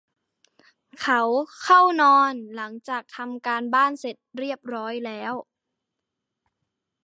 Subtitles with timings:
[1.01, 1.21] เขา
[1.61, 5.33] เข้านอนหลังจากทำการบ้านเสร็จเรียบร้อยแล้ว